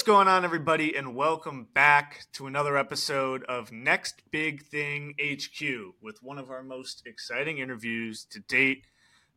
[0.00, 5.60] What's going on, everybody, and welcome back to another episode of Next Big Thing HQ
[6.00, 8.86] with one of our most exciting interviews to date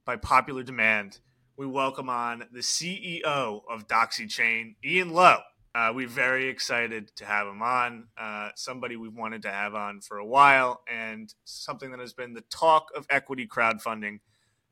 [0.05, 1.20] by popular demand.
[1.57, 3.23] We welcome on the CEO
[3.70, 5.41] of Dacxi Chain, Ian Lowe.
[5.75, 8.07] Uh, we're very excited to have him on.
[8.18, 12.36] Uh, somebody we've wanted to have on for a while, and something that has been
[12.36, 14.21] the talk of equity crowdfunding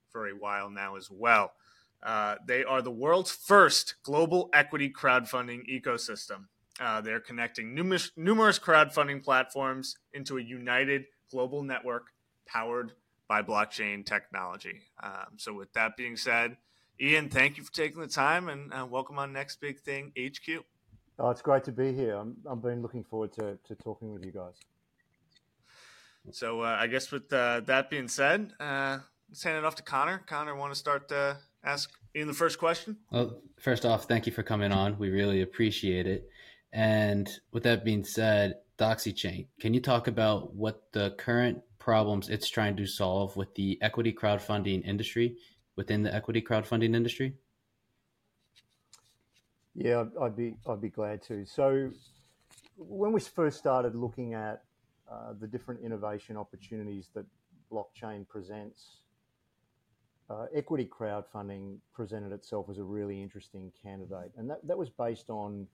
[0.08, 1.52] for a while now as well.
[2.03, 6.45] Uh, they are the world's first global equity crowdfunding ecosystem.
[6.79, 12.07] Uh, they're connecting numerous, numerous crowdfunding platforms into a united global network
[12.47, 12.93] powered
[13.27, 14.81] by blockchain technology.
[15.01, 16.57] Um, so, with that being said,
[16.99, 20.63] Ian, thank you for taking the time and uh, welcome on Next Big Thing HQ.
[21.19, 22.15] Oh, it's great to be here.
[22.15, 24.55] I'm, I've been looking forward to, to talking with you guys.
[26.31, 28.99] So, uh, I guess with uh, that being said, uh,
[29.29, 30.23] let's hand it off to Connor.
[30.27, 32.98] Connor, want to start to ask in the first question?
[33.12, 34.98] Well, first off, thank you for coming on.
[34.98, 36.30] We really appreciate it.
[36.73, 42.30] And with that being said, Dacxi Chain, can you talk about what the current problems
[42.30, 45.36] it's trying to solve with the equity crowdfunding industry
[45.76, 47.36] within the equity crowdfunding industry?
[49.76, 51.45] Yeah, I'd be I'd be glad to.
[51.45, 51.92] So,
[52.78, 54.64] when we first started looking at
[55.09, 57.26] uh, the different innovation opportunities that
[57.72, 59.00] blockchain presents,
[60.31, 65.29] uh, equity crowdfunding presented itself as a really interesting candidate, and that, that was based
[65.29, 65.67] on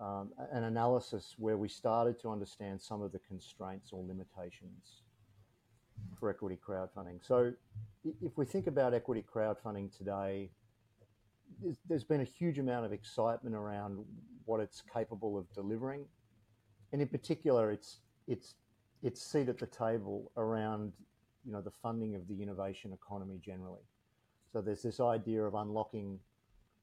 [0.00, 5.02] um, an analysis where we started to understand some of the constraints or limitations
[6.18, 7.24] for equity crowdfunding.
[7.26, 7.52] So,
[8.20, 10.50] if we think about equity crowdfunding today,
[11.88, 14.04] there's been a huge amount of excitement around
[14.44, 16.04] what it's capable of delivering,
[16.92, 18.56] and in particular, its its
[19.02, 20.92] its seat at the table around
[21.44, 23.82] you know the funding of the innovation economy generally.
[24.52, 26.18] So there's this idea of unlocking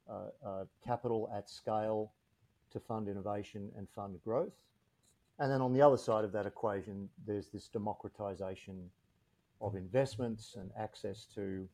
[0.10, 0.14] uh,
[0.46, 2.12] uh, capital at scale
[2.72, 4.54] to fund innovation and fund growth,
[5.40, 8.90] and then on the other side of that equation, there's this democratization
[9.62, 11.68] of investments and access to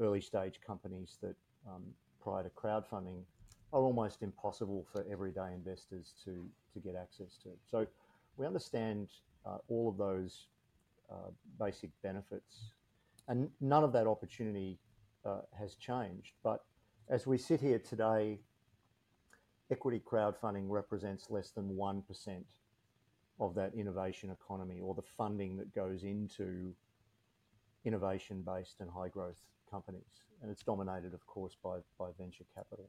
[0.00, 1.34] early stage companies that
[1.66, 1.82] um,
[2.22, 3.22] prior to crowdfunding
[3.72, 7.50] are almost impossible for everyday investors to, to get access to.
[7.68, 7.86] So
[8.36, 9.08] we understand
[9.44, 10.46] uh, all of those
[11.10, 12.72] uh, basic benefits,
[13.28, 14.78] and none of that opportunity
[15.24, 16.32] uh, has changed.
[16.42, 16.64] But
[17.08, 18.40] as we sit here today,
[19.70, 22.02] equity crowdfunding represents less than 1%
[23.38, 26.72] of that innovation economy or the funding that goes into
[27.84, 32.88] innovation based and high growth companies and it's dominated, of course, by, by venture capital,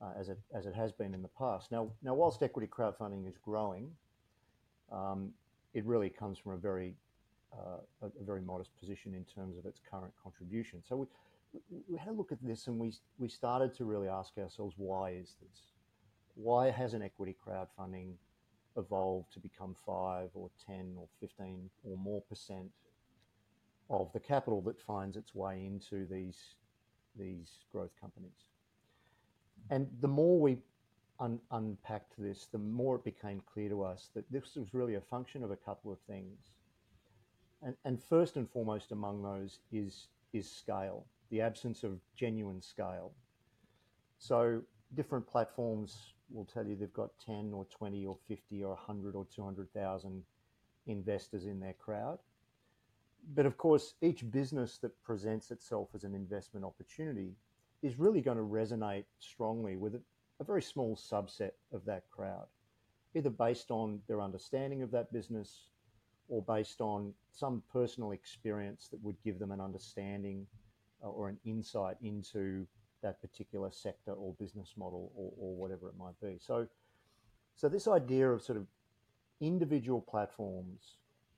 [0.00, 1.70] uh, as, it, as it has been in the past.
[1.70, 3.90] Now, now whilst equity crowdfunding is growing,
[4.90, 5.30] um,
[5.74, 6.94] it really comes from a very,
[7.52, 10.82] uh, a, a, very modest position in terms of its current contribution.
[10.86, 11.06] So we,
[11.88, 15.10] we had a look at this and we, we started to really ask ourselves, why
[15.12, 15.62] is this?
[16.34, 18.14] Why hasn't equity crowdfunding
[18.76, 22.70] evolved to become 5 or 10 or 15 or more percent
[23.88, 26.56] of the capital that finds its way into these
[27.18, 28.50] these growth companies.
[29.70, 30.58] And the more we
[31.18, 35.00] un- unpacked this, the more it became clear to us that this was really a
[35.00, 36.38] function of a couple of things.
[37.62, 43.12] And, and first and foremost among those is is scale, the absence of genuine scale.
[44.18, 44.62] So
[44.94, 49.26] different platforms will tell you they've got 10 or 20 or 50 or 100 or
[49.34, 50.22] 200,000
[50.86, 52.18] investors in their crowd
[53.34, 57.34] but of course, each business that presents itself as an investment opportunity
[57.82, 60.00] is really going to resonate strongly with
[60.40, 62.46] a very small subset of that crowd,
[63.14, 65.68] either based on their understanding of that business
[66.28, 70.46] or based on some personal experience that would give them an understanding
[71.04, 72.66] uh, or an insight into
[73.02, 76.38] that particular sector or business model or, or whatever it might be.
[76.40, 76.66] So,
[77.54, 78.66] so this idea of sort of
[79.40, 80.96] individual platforms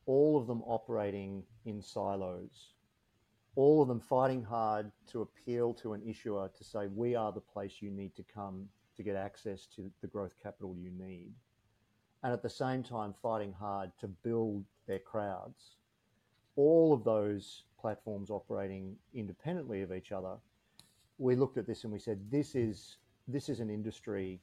[0.09, 2.73] all of them operating in silos,
[3.57, 7.41] all of them fighting hard to appeal to an issuer to say, we are the
[7.41, 11.31] place you need to come to get access to the growth capital you need.
[12.23, 15.77] And at the same time, fighting hard to build their crowds.
[16.57, 20.35] All of those platforms operating independently of each other,
[21.19, 22.97] we looked at this and we said, this is,
[23.29, 24.41] this is an industry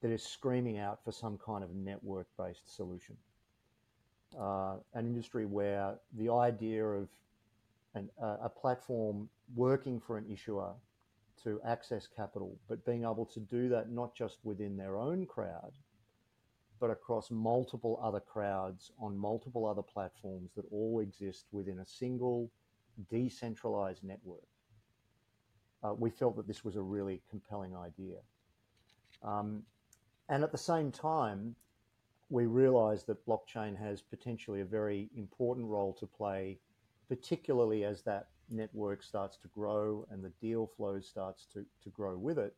[0.00, 3.16] that is screaming out for some kind of network based solution
[4.38, 7.08] uh, an industry where the idea of
[7.94, 10.72] an, uh, a platform working for an issuer
[11.42, 15.72] to access capital, but being able to do that not just within their own crowd,
[16.84, 22.50] but across multiple other crowds on multiple other platforms that all exist within a single
[23.08, 24.46] decentralized network.
[25.82, 28.18] Uh, we felt that this was a really compelling idea.
[29.22, 29.62] Um,
[30.28, 31.56] And at the same time,
[32.28, 36.58] we realized that blockchain has potentially a very important role to play,
[37.08, 42.18] particularly as that network starts to grow and the deal flow starts to, to grow
[42.18, 42.54] with it.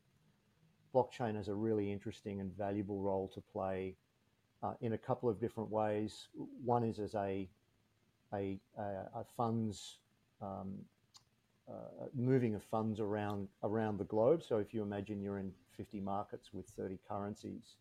[0.93, 3.95] Blockchain has a really interesting and valuable role to play
[4.63, 6.29] uh, in a couple of different ways.
[6.65, 7.49] One is as a
[8.35, 9.99] a, a, funds
[10.43, 10.75] um,
[11.69, 14.43] uh, moving of funds around around the globe.
[14.43, 17.77] So if you imagine you're in 50 markets with 30 currencies,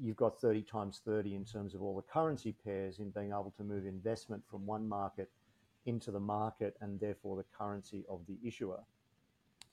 [0.00, 3.52] you've got 30 times 30 in terms of all the currency pairs in being able
[3.56, 5.30] to move investment from one market
[5.86, 8.80] into the market and therefore the currency of the issuer.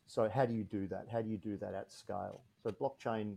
[0.08, 1.06] So how do you do that?
[1.12, 2.42] How do you do that at scale?
[2.64, 3.36] So blockchain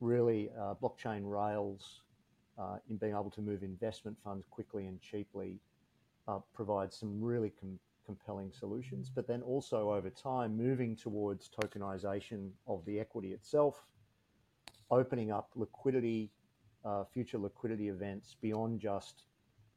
[0.00, 2.00] really uh, blockchain rails
[2.58, 5.60] uh, in being able to move investment funds quickly and cheaply
[6.28, 9.10] uh, provides some really com- compelling solutions.
[9.14, 13.86] But then also over time, moving towards tokenization of the equity itself,
[14.90, 16.30] opening up liquidity,
[16.84, 19.24] uh, future liquidity events beyond just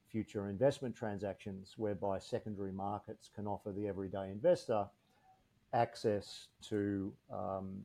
[0.10, 4.88] future investment transactions, whereby secondary markets can offer the everyday investor
[5.74, 7.82] access to um,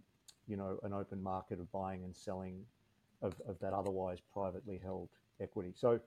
[0.48, 2.64] you know an open market of buying and selling
[3.22, 5.08] of, of that otherwise privately held
[5.40, 5.72] equity.
[5.74, 6.00] So,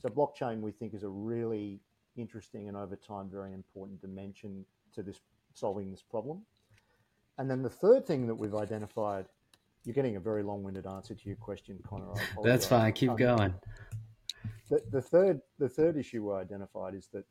[0.00, 1.80] so blockchain we think is a really
[2.16, 4.64] interesting and over time very important dimension
[4.94, 5.20] to this
[5.54, 6.42] solving this problem.
[7.38, 9.26] And then the third thing that we've identified,
[9.84, 12.12] you're getting a very long-winded answer to your question, Connor.
[12.42, 12.92] That's fine.
[12.92, 13.54] Keep um, going.
[14.68, 17.24] The, the third the third issue we identified is that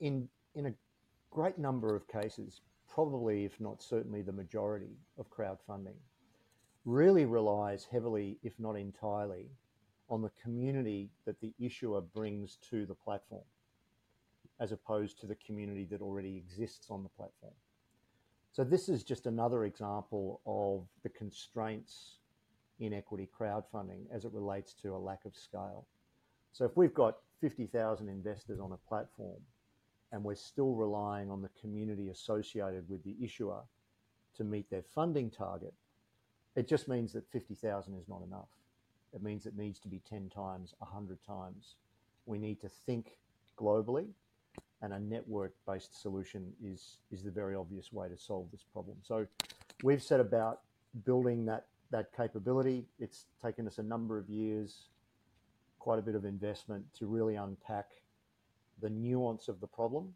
[0.00, 0.74] in in a
[1.30, 5.96] great number of cases, probably if not certainly the majority of crowdfunding,
[6.84, 9.46] really relies heavily, if not entirely,
[10.08, 13.44] on the community that the issuer brings to the platform,
[14.58, 17.52] as opposed to the community that already exists on the platform.
[18.52, 22.16] So, this is just another example of the constraints
[22.80, 25.86] in equity crowdfunding as it relates to a lack of scale.
[26.52, 29.40] So, if we've got 50,000 investors on a platform
[30.12, 33.60] and we're still relying on the community associated with the issuer
[34.36, 35.74] to meet their funding target,
[36.56, 38.48] it just means that 50,000 is not enough.
[39.12, 41.76] It means it needs to be 10 times, 100 times.
[42.26, 43.18] We need to think
[43.58, 44.08] globally,
[44.82, 48.96] and a network based solution is, is the very obvious way to solve this problem.
[49.02, 49.26] So
[49.82, 50.60] we've set about
[51.04, 52.86] building that, that capability.
[52.98, 54.88] It's taken us a number of years,
[55.78, 57.86] quite a bit of investment to really unpack
[58.80, 60.14] the nuance of the problem.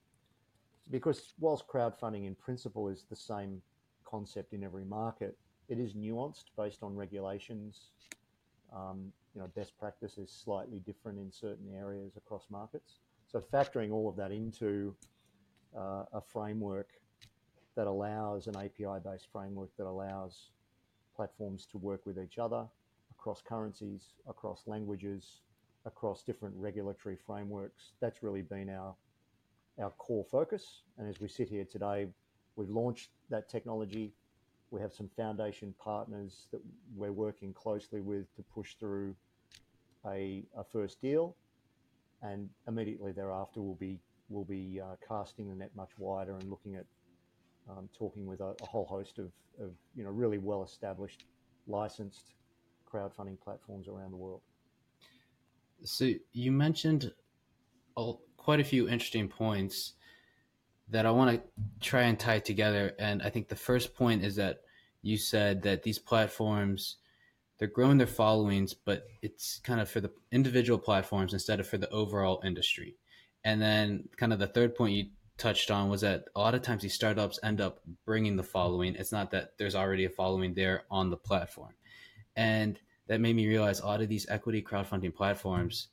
[0.91, 3.63] Because whilst crowdfunding in principle is the same
[4.05, 5.37] concept in every market,
[5.69, 7.91] it is nuanced based on regulations.
[8.75, 12.99] Um, you know, best practice is slightly different in certain areas across markets.
[13.31, 14.95] So factoring all of that into
[15.77, 16.89] uh, a framework
[17.77, 20.51] that allows an API-based framework that allows
[21.17, 22.67] platforms to work with each other
[23.11, 25.41] across currencies, across languages,
[25.85, 27.93] across different regulatory frameworks.
[28.01, 28.95] That's really been our
[29.81, 30.83] our core focus.
[30.99, 32.07] And as we sit here today,
[32.57, 34.13] we've launched that technology
[34.73, 36.61] we have some foundation partners that
[36.97, 39.15] we're working closely with to push through
[40.07, 41.37] a, a first deal,
[42.23, 44.01] and immediately thereafter we'll be
[44.31, 46.87] we'll be uh, casting the net much wider and looking at
[47.71, 49.31] um, talking with a, a, whole host of,
[49.61, 51.27] of you know really well established
[51.69, 52.33] licensed
[52.91, 54.41] crowdfunding platforms around the world.
[55.85, 57.13] So you mentioned
[58.37, 59.93] quite a few interesting points
[60.89, 61.43] that I want to
[61.81, 62.93] try and tie together.
[62.99, 64.59] And I think the first point is that
[65.03, 66.97] you said that these platforms
[67.63, 71.79] they're growing their followings, but it's kind of for the individual platforms instead of for
[71.79, 72.97] the overall industry.
[73.45, 75.05] And then, kind of the third point you
[75.39, 78.97] touched on was that a lot of times these startups end up bringing the following.
[78.97, 81.75] It's not that there's already a following there on the platform.
[82.35, 85.89] And that made me realize a lot of these equity crowdfunding platforms,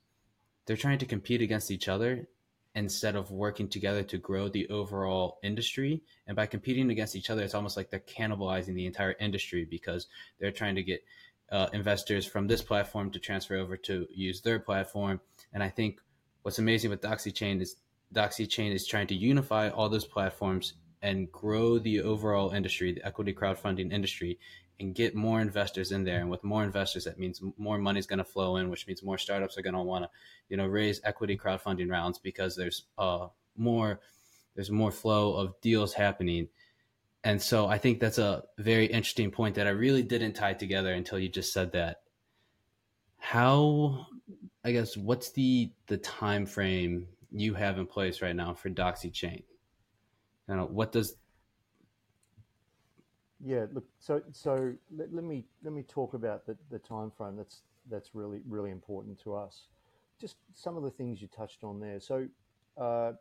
[0.65, 2.27] they're trying to compete against each other
[2.75, 6.03] instead of working together to grow the overall industry.
[6.27, 10.07] And by competing against each other, it's almost like they're cannibalizing the entire industry because
[10.39, 11.03] they're trying to get
[11.51, 15.19] uh, investors from this platform to transfer over to use their platform.
[15.53, 15.99] And I think
[16.43, 17.77] what's amazing with Dacxi Chain is
[18.13, 23.05] Dacxi Chain is trying to unify all those platforms and grow the overall industry, the
[23.05, 24.39] equity crowdfunding industry,
[24.79, 26.19] and get more investors in there.
[26.19, 29.03] And with more investors, that means more money is going to flow in, which means
[29.03, 30.09] more startups are going to want to,
[30.47, 33.27] you know, raise equity crowdfunding rounds because there's uh,
[33.57, 33.99] more
[34.55, 36.49] there's more flow of deals happening.
[37.23, 40.93] And so I think that's a very interesting point that I really didn't tie together
[40.93, 42.01] until you just said that.
[43.17, 44.07] How,
[44.63, 49.11] I guess, what's the the time frame you have in place right now for Dacxi
[49.11, 49.43] Chain?
[50.49, 51.15] You know, what does
[53.39, 57.37] Yeah, look, so so let, let me let me talk about the, the time frame.
[57.37, 59.67] That's that's really really important to us.
[60.19, 61.99] Just some of the things you touched on there.
[62.01, 62.27] So,
[62.77, 63.13] uh,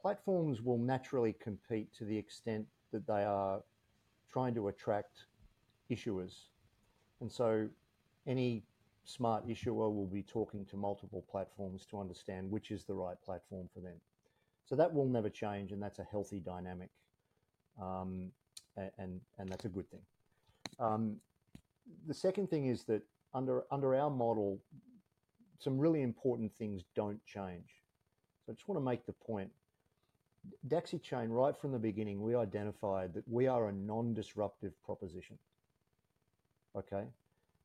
[0.00, 3.62] platforms will naturally compete to the extent that they are
[4.30, 5.24] trying to attract
[5.90, 6.34] issuers,
[7.20, 7.68] and so
[8.26, 8.62] any
[9.04, 13.68] smart issuer will be talking to multiple platforms to understand which is the right platform
[13.74, 13.96] for them.
[14.66, 16.90] So that will never change, and that's a healthy dynamic.
[17.80, 18.30] Um,
[18.76, 20.02] and and that's a good thing.
[20.78, 21.16] Um,
[22.06, 23.02] the second thing is that
[23.34, 24.58] under under our model,
[25.58, 27.82] some really important things don't change.
[28.44, 29.50] So I just want to make the point.
[30.68, 35.38] Dacxi Chain, right from the beginning, we identified that we are a non-disruptive proposition.
[36.76, 37.04] Okay,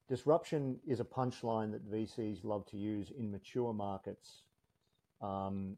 [0.07, 4.43] disruption is a punchline that VCs love to use in mature markets
[5.21, 5.77] um,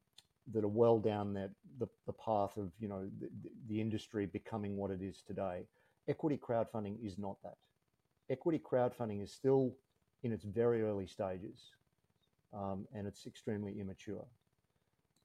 [0.54, 3.30] that are well down that the, the path of you know the,
[3.70, 5.66] the industry becoming what it is today.
[6.08, 7.58] Equity crowdfunding is not that.
[8.30, 9.74] Equity crowdfunding is still
[10.24, 11.72] in its very early stages,
[12.54, 14.26] um, and it's extremely immature.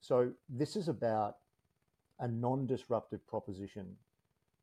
[0.00, 1.36] So this is about
[2.20, 3.96] a non-disruptive proposition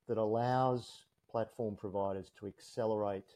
[0.08, 3.36] that allows platform providers to accelerate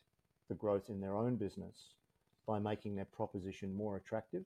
[0.49, 1.93] the growth in their own business
[2.45, 4.45] by making their proposition more attractive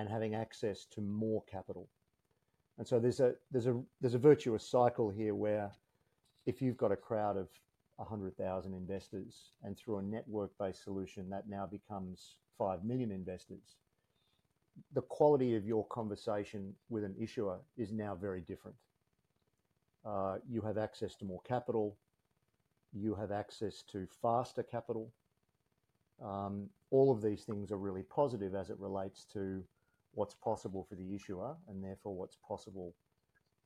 [0.00, 1.86] and having access to more capital.
[2.78, 5.70] And so there's a there's a there's a virtuous cycle here where
[6.46, 7.48] if you've got a crowd of
[7.96, 13.76] 100,000 investors and through a network-based solution that now becomes 5 million investors,
[14.94, 18.78] the quality of your conversation with an issuer is now very different.
[20.02, 21.98] Uh, you have access to more capital.
[22.94, 25.12] You have access to faster capital.
[26.24, 29.62] Um, all of these things are really positive as it relates to
[30.12, 32.94] what's possible for the issuer and therefore what's possible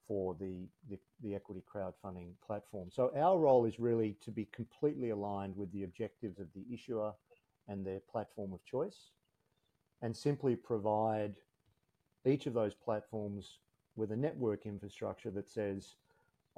[0.06, 2.90] for the, the, the, equity crowdfunding platform.
[2.92, 7.12] So our role is really to be completely aligned with the objectives of the issuer
[7.68, 9.12] and their platform of choice
[10.02, 11.36] and simply provide
[12.26, 13.60] each of those platforms
[13.96, 15.96] with a network infrastructure that says,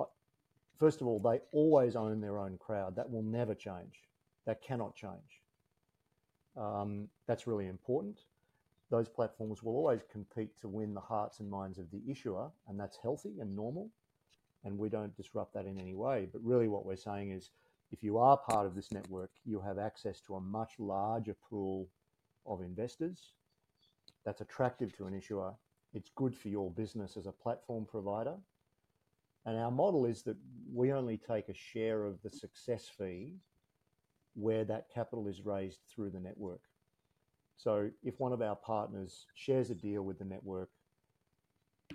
[0.01, 0.05] uh,
[0.81, 2.97] first of all, they always own their own crowd.
[2.97, 4.01] That will never change.
[4.47, 5.43] That cannot change.
[6.57, 8.23] Um, that's really important
[8.91, 12.79] those platforms will always compete to win the hearts and minds of the issuer, and
[12.79, 13.91] that's healthy and normal.
[14.65, 16.29] And we don't disrupt that in any way.
[16.33, 17.51] But really, what we're saying is
[17.93, 21.89] if you are part of this network, you have access to a much larger pool
[22.47, 23.33] of investors.
[24.25, 25.53] That's attractive to an issuer.
[25.93, 28.37] It's good for your business as a platform provider.
[29.45, 30.37] And our model is that
[30.73, 33.37] we only take a share of the success fee
[34.35, 36.61] where that capital is raised through the network.
[37.57, 40.71] So if one of our partners shares a deal with the network,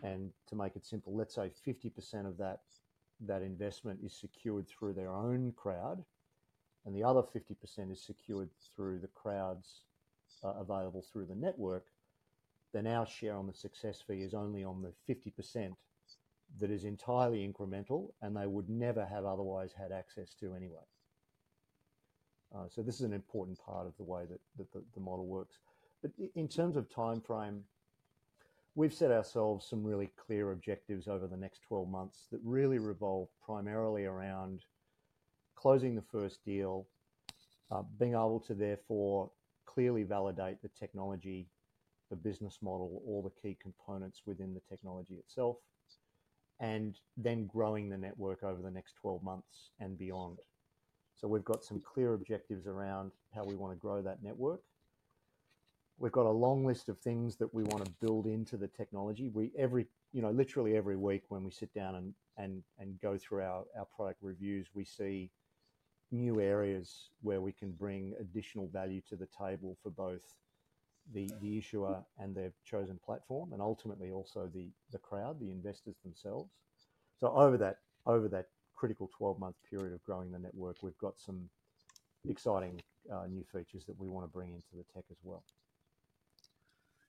[0.04, 2.62] and to make it simple, let's say 50% of that
[3.24, 6.04] that investment is secured through their own crowd,
[6.86, 9.84] and the other 50% is secured through the crowds
[10.44, 11.86] uh, available through the network,
[12.74, 15.76] then our share on the success fee is only on the 50%
[16.60, 20.84] that is entirely incremental and they would never have otherwise had access to anyway.
[22.56, 25.26] Uh, so this is an important part of the way that, that the, the, model
[25.26, 25.58] works.
[26.02, 27.64] But in terms of time frame,
[28.76, 33.30] we've set ourselves some really clear objectives over the next 12 months that really revolve
[33.46, 34.64] primarily around
[35.56, 36.88] closing the first deal,
[37.70, 39.32] uh, being able to therefore
[39.66, 41.48] clearly validate the technology,
[42.10, 45.58] the business model, all the key components within the technology itself,
[46.60, 50.38] and then growing the network over the next 12 months and beyond.
[51.22, 54.62] So we've got some clear objectives around how we want to grow that network.
[56.00, 59.30] We've got a long list of things that we want to build into the technology.
[59.30, 63.18] We every you know literally every week when we sit down and and and go
[63.18, 65.30] through our our product reviews, we see
[66.10, 70.38] new areas where we can bring additional value to the table for both
[71.14, 75.98] the, the issuer and their chosen platform, and ultimately also the the crowd, the investors
[76.04, 76.50] themselves.
[77.20, 78.48] So over that over that
[78.82, 81.48] critical 12 month period of growing the network, we've got some
[82.28, 82.82] exciting
[83.14, 85.44] uh, new features that we want to bring into the tech as well.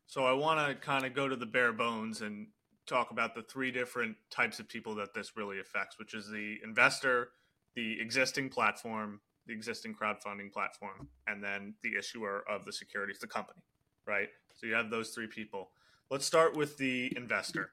[0.07, 2.49] So I want to kind of go to the bare bones and
[2.87, 6.59] talk about the three different types of people that this really affects, which is the
[6.63, 7.31] investor,
[7.75, 13.27] the existing platform, the existing crowdfunding platform, and then the issuer of the securities, the
[13.27, 13.63] company,
[14.07, 14.29] right?
[14.53, 15.71] So you have those three people.
[16.11, 17.71] Let's start with the investor.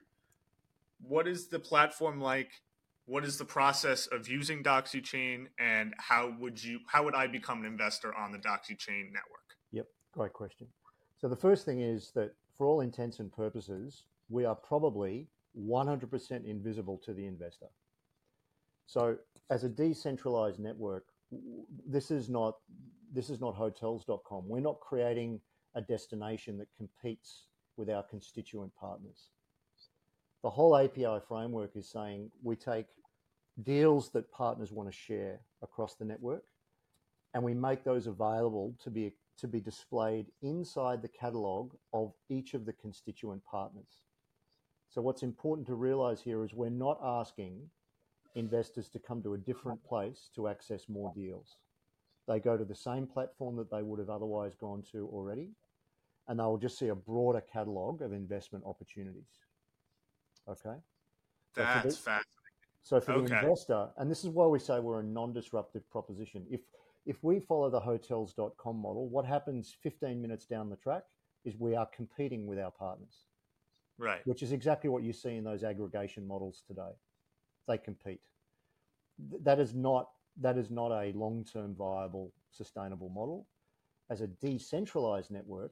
[1.01, 2.61] What is the platform like
[3.09, 7.25] what is the process of using Dacxi Chain and how would you how would I
[7.25, 9.57] become an investor on the Dacxi Chain network?
[9.71, 10.67] Yep, great question.
[11.17, 15.27] So the first thing is that for all intents and purposes, we are probably
[15.59, 17.65] 100% invisible to the investor.
[18.85, 19.17] So,
[19.49, 21.05] as a decentralized network,
[21.87, 22.57] this is not
[23.11, 24.47] this is not hotels.com.
[24.47, 25.41] We're not creating
[25.73, 29.29] a destination that competes with our constituent partners.
[30.43, 32.85] The whole API framework is saying we take
[33.63, 36.43] deals that partners want to share across the network
[37.33, 42.53] and we make those available to be to be displayed inside the catalog of each
[42.53, 44.01] of the constituent partners.
[44.89, 47.61] So what's important to realize here is we're not asking
[48.35, 51.55] investors to come to a different place to access more deals.
[52.27, 55.51] They go to the same platform that they would have otherwise gone to already,
[56.27, 59.39] and they'll just see a broader catalog of investment opportunities.
[60.49, 60.79] Okay?
[61.55, 62.25] So That's fascinating.
[62.83, 63.27] So for okay.
[63.27, 66.45] the investor, and this is why we say we're a non-disruptive proposition.
[66.49, 66.61] If
[67.05, 71.03] if we follow the hotels.com model, what happens 15 minutes down the track
[71.45, 73.25] is we are competing with our partners.
[73.97, 74.25] Right.
[74.25, 76.91] Which is exactly what you see in those aggregation models today.
[77.67, 78.21] They compete.
[79.43, 80.09] That is not
[80.41, 83.47] that is not a long-term viable sustainable model.
[84.09, 85.71] As a decentralized network,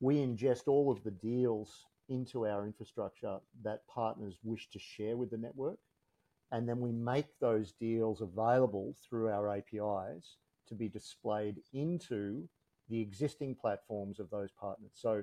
[0.00, 5.30] we ingest all of the deals into our infrastructure that partners wish to share with
[5.30, 5.78] the network
[6.52, 10.36] and then we make those deals available through our APIs
[10.68, 12.48] to be displayed into
[12.88, 14.92] the existing platforms of those partners.
[14.94, 15.22] So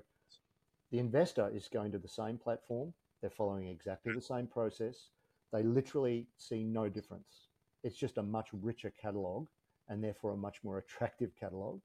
[0.92, 5.10] the investor is going to the same platform, they're following exactly the same process.
[5.54, 7.48] They literally see no difference.
[7.84, 9.48] It's just a much richer catalog
[9.88, 11.80] and therefore a much more attractive catalog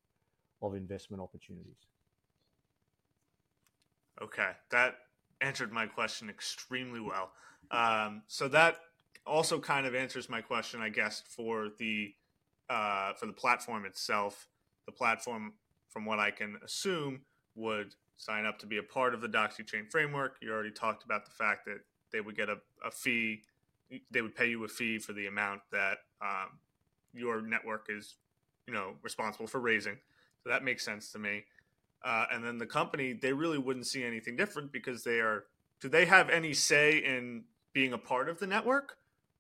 [0.63, 1.87] of investment opportunities.
[4.21, 4.97] Okay, that
[5.41, 7.31] answered my question extremely well.
[7.71, 8.79] Um, so that
[9.29, 12.15] also kind of answers my question, I guess, for the
[12.69, 14.49] uh, for the platform itself.
[14.87, 15.55] The platform,
[15.89, 17.21] from what I can assume,
[17.55, 20.37] would sign up to be a part of the Dacxi Chain framework.
[20.41, 21.81] You already talked about the fact that
[22.13, 23.43] they would get a, a fee.
[24.11, 26.59] They would pay you a fee for the amount that um,
[27.13, 28.17] your network is,
[28.67, 29.97] you know, responsible for raising.
[30.43, 31.45] So that makes sense to me.
[32.05, 35.45] Uh, and then the company, they really wouldn't see anything different because they are.
[35.81, 38.97] Do they have any say in being a part of the network?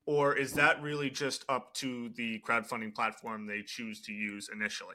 [0.08, 4.94] Or is that really just up to the crowdfunding platform they choose to use initially?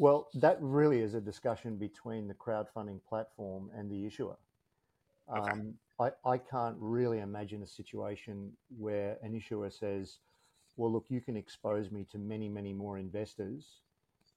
[0.00, 4.36] Well, that really is a discussion between the crowdfunding platform and the issuer.
[5.32, 5.52] Okay.
[5.52, 10.18] Um, I, I can't really imagine a situation where an issuer says,
[10.76, 13.82] well, look, you can expose me to many, many more investors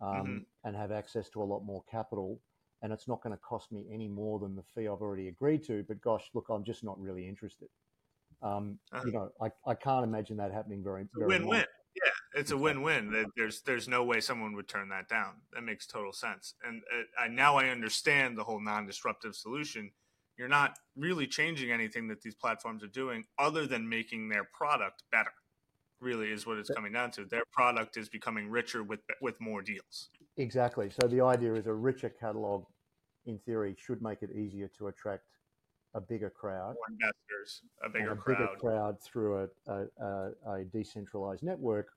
[0.01, 0.37] um, mm-hmm.
[0.65, 2.39] and have access to a lot more capital.
[2.83, 5.63] And it's not going to cost me any more than the fee I've already agreed
[5.63, 5.83] to.
[5.87, 7.69] But gosh, look, I'm just not really interested.
[8.41, 9.03] Um, uh-huh.
[9.05, 11.05] You know, I, I can't imagine that happening very.
[11.13, 11.65] very win-win.
[11.95, 13.25] Yeah, it's a win-win.
[13.35, 15.41] There's there's no way someone would turn that down.
[15.53, 16.53] That makes total sense.
[16.63, 19.91] And uh, I, now I understand the whole non-disruptive solution.
[20.37, 25.03] You're not really changing anything that these platforms are doing, other than making their product
[25.11, 25.33] better.
[25.99, 27.25] Really, is what it's coming down to.
[27.25, 30.09] Their product is becoming richer with with more deals.
[30.37, 30.89] Exactly.
[30.89, 32.63] So the idea is a richer catalog,
[33.25, 35.25] in theory, should make it easier to attract
[35.93, 40.63] a bigger crowd, More investors, a bigger a crowd, bigger crowd through a, a, a,
[40.65, 41.87] decentralized network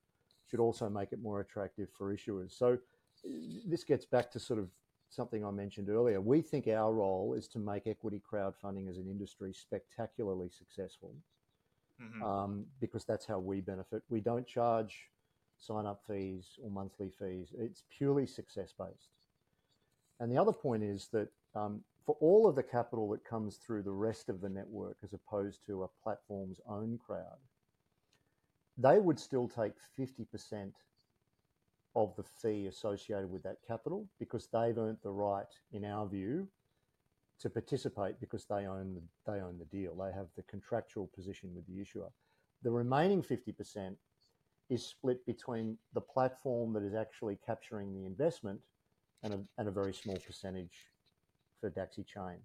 [0.49, 2.57] should also make it more attractive for issuers.
[2.57, 2.79] So
[3.67, 4.69] this gets back to sort of
[5.11, 6.21] something I mentioned earlier.
[6.21, 11.15] We think our role is to make equity crowdfunding as an industry spectacularly successful
[12.03, 12.23] mm-hmm.
[12.23, 14.03] um, because that's how we benefit.
[14.09, 15.11] We don't charge
[15.63, 19.11] sign up fees or monthly fees, it's purely success based.
[20.21, 23.83] And the other point is that um, for all of the capital that comes through
[23.83, 27.39] the rest of the network as opposed to a platform's own crowd,
[28.77, 30.73] they would still take 50%
[31.95, 36.49] of the fee associated with that capital because they've earned the right, in our view,
[37.41, 39.95] to participate because they own the, they own the deal.
[39.95, 42.09] They have the contractual position with the issuer.
[42.63, 43.95] The remaining 50%
[44.71, 48.61] is split between the platform that is actually capturing the investment
[49.23, 50.87] and a, and a very small percentage
[51.63, 52.39] for Dacxi Chain.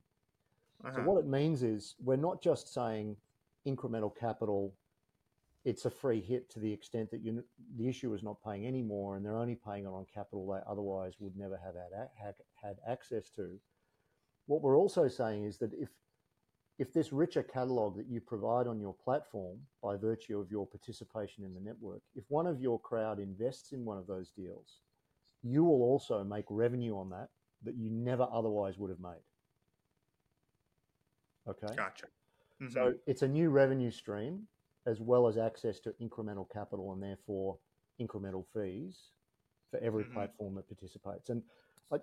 [0.85, 0.95] Uh-huh.
[0.95, 3.17] So what it means is we're not just saying
[3.67, 4.73] incremental capital,
[5.65, 7.43] it's a free hit to the extent that you,
[7.75, 10.59] the issuer is not paying any more and they're only paying it on capital they
[10.71, 13.59] otherwise would never have had, had, had access to.
[14.45, 15.89] What we're also saying is that if
[16.79, 21.43] if this richer catalog that you provide on your platform by virtue of your participation
[21.43, 24.81] in the network, if one of your crowd invests in one of those deals,
[25.41, 27.29] you will also make revenue on that
[27.63, 29.23] that you never otherwise would have made.
[31.47, 31.73] Okay.
[31.75, 32.07] Gotcha.
[32.61, 32.73] Mm-hmm.
[32.73, 34.47] So it's a new revenue stream
[34.85, 37.57] as well as access to incremental capital and therefore
[38.01, 38.97] incremental fees
[39.71, 40.13] for every mm-hmm.
[40.13, 41.29] platform that participates.
[41.29, 41.41] And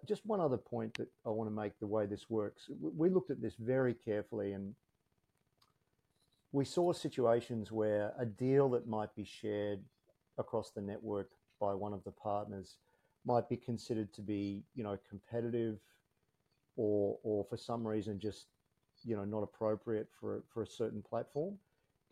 [0.06, 2.68] just one other point that I want to make the way this works.
[2.80, 4.74] We looked at this very carefully and
[6.52, 9.80] we saw situations where a deal that might be shared
[10.38, 12.76] across the network by one of the partners
[13.24, 15.78] might be considered to be, you know, competitive
[16.76, 18.46] or, or for some reason just,
[19.04, 21.56] you know, not appropriate for, for a certain platform.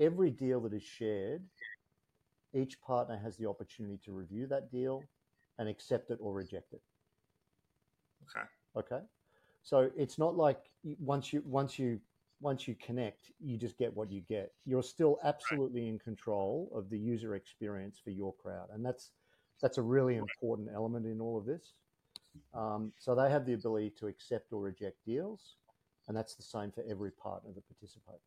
[0.00, 1.42] Every deal that is shared,
[2.54, 5.04] each partner has the opportunity to review that deal
[5.58, 6.82] and accept it or reject it.
[8.28, 8.46] Okay.
[8.76, 9.04] Okay.
[9.62, 10.58] So it's not like
[10.98, 12.00] once you once you
[12.40, 14.52] once you connect, you just get what you get.
[14.64, 19.12] You're still absolutely in control of the user experience for your crowd, and that's
[19.60, 21.74] that's a really important element in all of this.
[22.54, 25.56] Um, so they have the ability to accept or reject deals,
[26.08, 28.20] and that's the same for every partner that participates.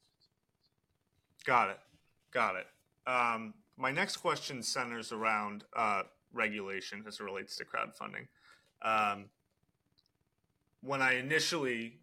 [1.46, 1.80] Got it.
[2.32, 2.68] Got it.
[3.08, 8.28] Um, my next question centers around uh, regulation as it relates to crowdfunding.
[8.82, 9.26] Um,
[10.82, 12.00] when I initially,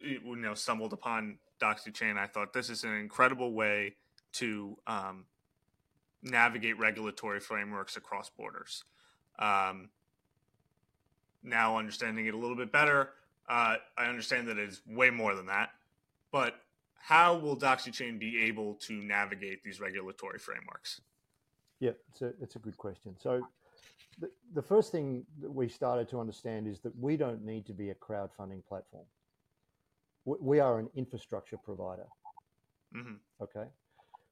[0.00, 3.94] you know, stumbled upon Dacxi Chain, I thought this is an incredible way
[4.34, 5.24] to um,
[6.24, 8.84] navigate regulatory frameworks across borders.
[9.38, 9.90] Um,
[11.42, 13.10] now, understanding it a little bit better,
[13.48, 15.70] uh, I understand that it's way more than that.
[16.32, 16.54] But
[16.96, 21.00] how will Dacxi Chain be able to navigate these regulatory frameworks?
[21.80, 23.14] Yeah, it's a, it's a good question.
[23.18, 23.46] So,
[24.18, 27.72] the, the first thing that we started to understand is that we don't need to
[27.72, 29.04] be a crowdfunding platform
[30.24, 32.06] we are an infrastructure provider.
[32.96, 33.14] Mm-hmm.
[33.42, 33.66] Okay.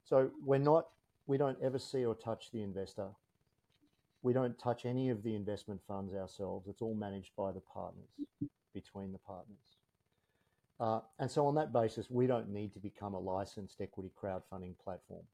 [0.05, 0.89] So we're not,
[1.27, 3.09] we don't ever see or touch the investor.
[4.23, 6.69] We don't touch any of the investment funds ourselves.
[6.69, 8.11] It's all managed by the partners,
[8.73, 9.57] between the partners.
[10.81, 14.75] Uh, and so on that basis, we don't need to become a licensed equity crowdfunding
[14.83, 15.25] platform.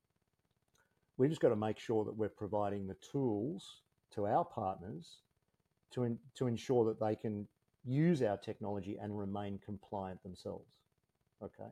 [1.17, 3.83] We've just got to make sure that we're providing the tools
[4.15, 5.19] to our partners
[5.93, 7.47] to, in, to ensure that they can
[7.85, 10.71] use our technology and remain compliant themselves.
[11.43, 11.71] Okay,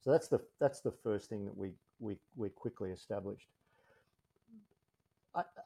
[0.00, 3.48] so that's the that's the first thing that we we we quickly established.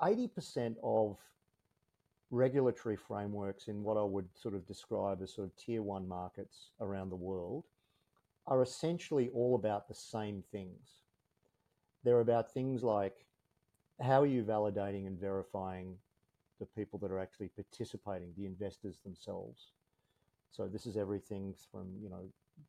[0.05, 1.19] Eighty percent of
[2.31, 6.71] regulatory frameworks in what I would sort of describe as sort of tier one markets
[6.81, 7.65] around the world
[8.47, 11.01] are essentially all about the same things.
[12.05, 13.27] They're about things like
[14.01, 15.97] how are you validating and verifying
[16.59, 19.73] the people that are actually participating, the investors themselves.
[20.51, 22.25] So this is everything from you know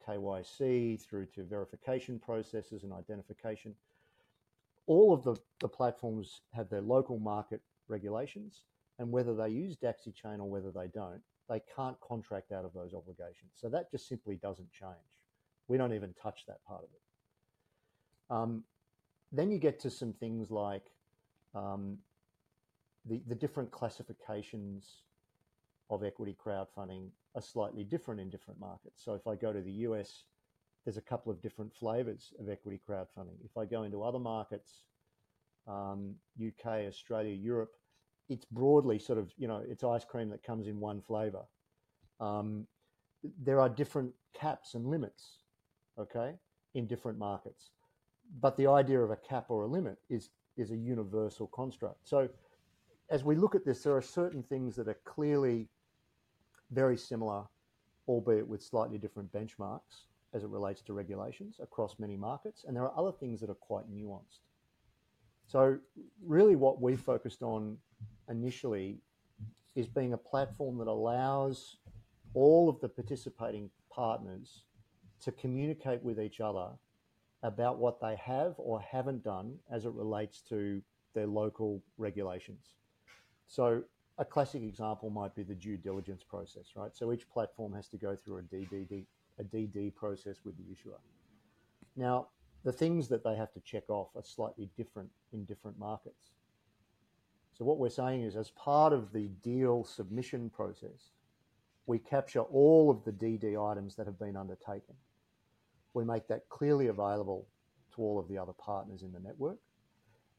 [0.08, 3.76] KYC through to verification processes and identification.
[4.86, 8.64] All of the, the platforms have their local market regulations,
[9.00, 12.74] and whether they use Dacxi Chain or whether they don't, they can't contract out of
[12.74, 13.52] those obligations.
[13.56, 14.94] So that just simply doesn't change.
[15.68, 17.02] We don't even touch that part of it.
[18.30, 18.64] Um,
[19.32, 20.86] then you get to some things like
[21.56, 21.98] um,
[23.06, 25.04] the, the different classifications
[25.96, 29.04] of equity crowdfunding are slightly different in different markets.
[29.04, 30.26] So if I go to the US,
[30.86, 33.38] there's a couple of different flavors of equity crowdfunding.
[33.44, 34.84] If I go into other markets,
[35.68, 37.74] um, UK, Australia, Europe,
[38.30, 41.44] it's broadly sort of, you know, it's ice cream that comes in one flavor.
[42.20, 42.68] Um,
[43.42, 45.40] there are different caps and limits,
[45.98, 46.34] okay,
[46.74, 47.72] in different markets.
[48.42, 52.08] But the idea of a cap or a limit is, is a universal construct.
[52.08, 52.30] So
[53.10, 55.68] as we look at this, there are certain things that are clearly
[56.74, 57.44] very similar,
[58.08, 62.66] albeit with slightly different benchmarks as it relates to regulations across many markets.
[62.68, 64.40] And there are other things that are quite nuanced.
[65.46, 65.78] So,
[66.26, 67.78] really, what we focused on
[68.30, 68.98] initially
[69.76, 71.78] is being a platform that allows
[72.34, 74.64] all of the participating partners
[75.22, 76.70] to communicate with each other
[77.44, 80.82] about what they have or haven't done as it relates to
[81.14, 82.76] their local regulations.
[83.48, 83.84] So
[84.18, 86.96] a classic example might be the due diligence process, right?
[86.96, 89.06] So each platform has to go through a DD,
[89.40, 91.00] a DD process with the issuer.
[91.96, 92.28] Now,
[92.64, 96.32] the things that they have to check off are slightly different in different markets.
[97.58, 101.12] So what we're saying is as part of the deal submission process,
[101.86, 104.96] we capture all of the DD items that have been undertaken.
[105.94, 107.48] We make that clearly available
[107.96, 109.58] to all of the other partners in the network.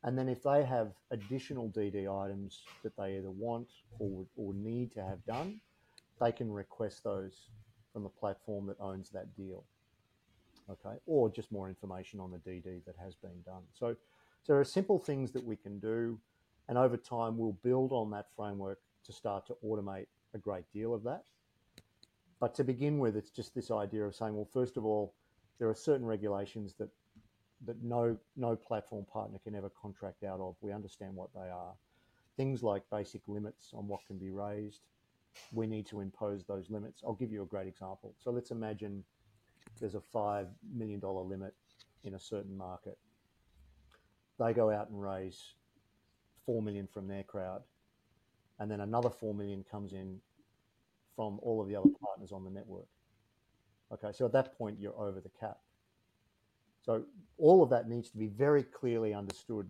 [0.05, 4.93] And then if they have additional DD items that they either want or, or need
[4.93, 5.61] to have done,
[6.21, 7.49] they can request those
[7.93, 9.65] from the platform that owns that deal.
[10.71, 13.63] Okay, or just more information on the DD that has been done.
[13.73, 13.97] So,
[14.43, 16.19] so there are simple things that we can do,
[16.69, 20.95] and over time we'll build on that framework to start to automate a great deal
[20.95, 21.25] of that.
[22.41, 25.15] But to begin with, it's just this idea of saying, well, first of all,
[25.59, 26.89] there are certain regulations that
[27.67, 30.57] that no no platform partner can ever contract out of.
[30.61, 31.75] We understand what they are.
[32.37, 34.81] Things like basic limits on what can be raised.
[35.53, 37.03] We need to impose those limits.
[37.05, 38.15] I'll give you a great example.
[38.23, 39.05] So let's imagine
[39.81, 41.55] there's a five million dollar limit
[42.05, 42.99] in a certain market.
[44.39, 45.55] They go out and raise
[46.45, 47.63] four million from their crowd,
[48.59, 50.21] and then another four million comes in
[51.17, 52.87] from all of the other partners on the network.
[53.93, 55.59] Okay, so at that point you're over the cap.
[56.85, 57.05] So
[57.39, 59.69] all of that needs to be very clearly understood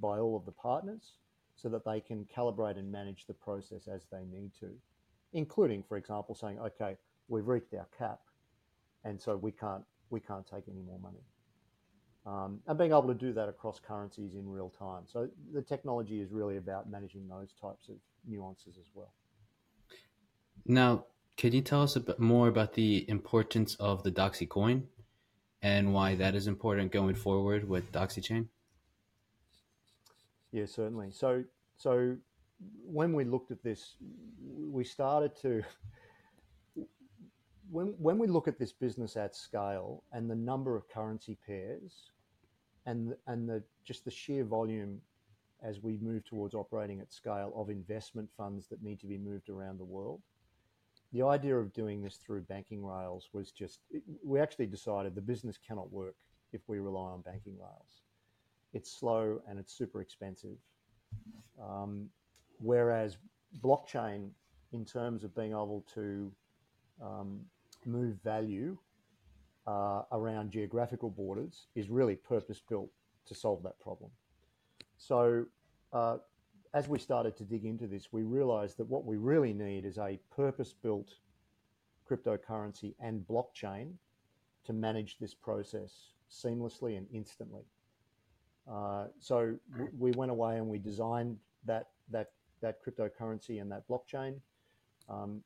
[0.00, 1.12] by all of the partners
[1.54, 4.70] so that they can calibrate and manage the process as they need to,
[5.32, 6.96] including, for example, saying, okay,
[7.28, 8.20] we've reached our cap,
[9.04, 11.22] and so we can't we can't take any more money.
[12.26, 15.02] Um, and being able to do that across currencies in real time.
[15.06, 19.12] So the technology is really about managing those types of nuances as well.
[20.66, 24.88] Now, can you tell us a bit more about the importance of the Dacxi coin
[25.62, 28.48] and why that is important going forward with Dacxi Chain?
[30.52, 31.10] Yeah, certainly.
[31.10, 31.44] So,
[31.76, 32.16] so
[32.84, 33.96] when we looked at this,
[34.40, 35.62] we started to
[37.70, 42.10] when when we look at this business at scale and the number of currency pairs
[42.86, 45.00] and and the just the sheer volume
[45.62, 49.48] as we move towards operating at scale of investment funds that need to be moved
[49.48, 50.22] around the world
[51.12, 53.80] the idea of doing this through banking rails was just
[54.24, 56.16] we actually decided the business cannot work
[56.52, 58.02] if we rely on banking rails
[58.72, 60.56] it's slow and it's super expensive
[61.62, 62.08] um,
[62.58, 63.16] whereas
[63.62, 64.30] blockchain
[64.72, 66.30] in terms of being able to
[67.02, 67.40] um,
[67.86, 68.76] move value
[69.66, 72.90] uh, around geographical borders is really purpose built
[73.26, 74.10] to solve that problem.
[74.96, 75.44] So,
[75.92, 76.18] uh,
[76.78, 79.98] as we started to dig into this, we realized that what we really need is
[79.98, 81.08] a purpose built
[82.08, 83.94] cryptocurrency and blockchain
[84.64, 87.64] to manage this process seamlessly and instantly.
[88.70, 92.28] Uh, so w- we went away and we designed that that
[92.60, 94.34] that cryptocurrency and that blockchain.
[95.08, 95.42] Um,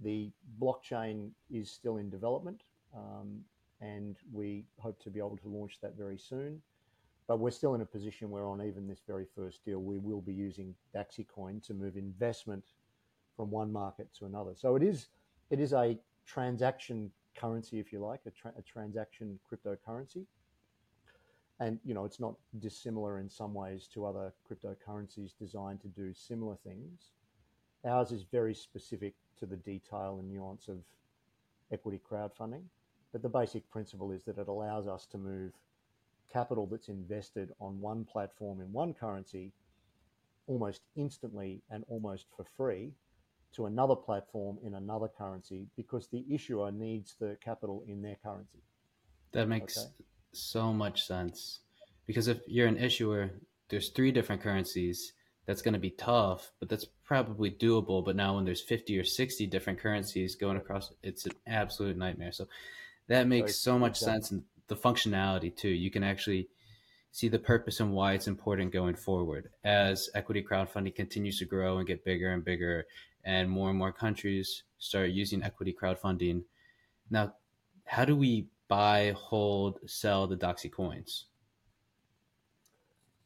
[0.00, 2.60] the blockchain is still in development,
[2.94, 3.40] um,
[3.80, 6.60] and we hope to be able to launch that very soon.
[7.26, 10.20] But we're still in a position where, on even this very first deal, we will
[10.20, 12.64] be using Dacxi Coin to move investment
[13.36, 14.52] from one market to another.
[14.54, 15.08] So it is
[15.50, 20.24] it is a transaction currency, if you like, a, tra- a transaction cryptocurrency.
[21.60, 26.12] And you know, it's not dissimilar in some ways to other cryptocurrencies designed to do
[26.12, 27.12] similar things.
[27.84, 30.78] Ours is very specific to the detail and nuance of
[31.72, 32.62] equity crowdfunding.
[33.12, 35.52] But the basic principle is that it allows us to move
[36.32, 39.52] capital that's invested on one platform in one currency
[40.46, 42.92] almost instantly and almost for free
[43.54, 48.58] to another platform in another currency because the issuer needs the capital in their currency.
[49.32, 49.88] That makes okay?
[50.32, 51.60] so much sense.
[52.06, 53.30] Because if you're an issuer,
[53.68, 55.12] there's three different currencies
[55.46, 58.04] that's going to be tough, but that's probably doable.
[58.04, 62.32] But now when there's 50 or 60 different currencies going across, it's an absolute nightmare.
[62.32, 62.48] So
[63.08, 64.30] that makes so much sense.
[64.30, 66.48] And the functionality too, you can actually
[67.10, 71.78] see the purpose and why it's important going forward as equity crowdfunding continues to grow
[71.78, 72.86] and get bigger and bigger
[73.24, 76.42] and more and more countries start using equity crowdfunding.
[77.10, 77.34] Now,
[77.86, 81.26] how do we buy, hold, sell the Dacxi coins?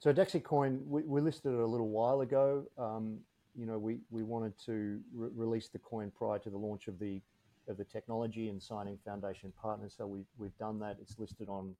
[0.00, 2.64] So Dacxi Coin, we, we, listed it a little while ago.
[2.78, 3.18] Um,
[3.56, 7.00] you know, we, we wanted to re- release the coin prior to the launch of
[7.00, 7.20] the
[7.68, 9.94] of the technology and signing foundation partners.
[9.96, 10.96] So we, we've done that.
[11.00, 11.74] It's listed on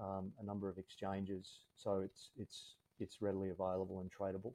[0.00, 4.52] um, a number of exchanges, so it's it's it's readily available and tradable.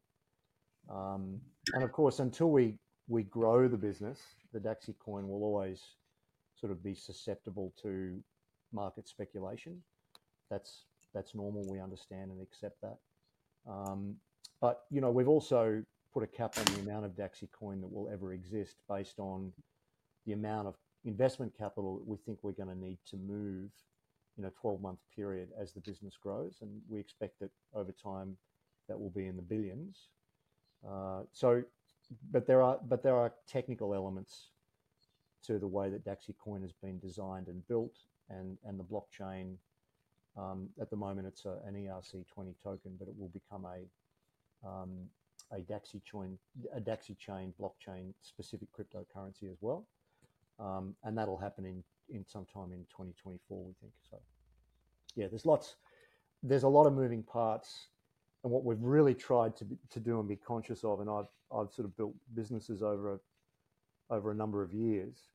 [0.89, 1.39] Um,
[1.73, 2.77] and of course, until we
[3.07, 4.19] we grow the business,
[4.53, 5.81] the Dacxi coin will always
[6.55, 8.21] sort of be susceptible to
[8.71, 9.81] market speculation.
[10.49, 11.65] That's that's normal.
[11.69, 12.97] We understand and accept that.
[13.69, 14.15] Um,
[14.61, 17.91] but you know, we've also put a cap on the amount of Dacxi coin that
[17.91, 19.51] will ever exist based on
[20.25, 23.69] the amount of investment capital that we think we're going to need to move
[24.37, 26.57] in a 12 month period as the business grows.
[26.61, 28.37] And we expect that over time
[28.87, 30.07] that will be in the billions.
[30.87, 31.63] Uh, so,
[32.31, 34.49] but there are but there are technical elements
[35.45, 37.95] to the way that Dacxi Coin has been designed and built,
[38.29, 39.55] and and the blockchain
[40.37, 45.07] um, at the moment, it's a, an ERC20 token, but it will become a um,
[45.51, 46.37] a Dacxi chain,
[46.75, 49.85] a Dacxi chain blockchain specific cryptocurrency as well,
[50.59, 53.93] um, and that'll happen in in sometime in 2024, we think.
[54.09, 54.19] So,
[55.15, 55.77] yeah, there's lots,
[56.43, 57.87] there's a lot of moving parts,
[58.43, 61.71] and what we've really tried to to do and be conscious of, and I've I've
[61.71, 63.19] sort of built businesses over a
[64.09, 65.29] over a number of years,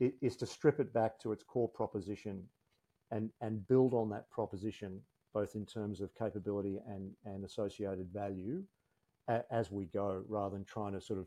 [0.00, 2.44] is to strip it back to its core proposition
[3.10, 5.00] and and build on that proposition
[5.34, 8.62] both in terms of capability and and associated value
[9.50, 11.26] as we go rather than trying to sort of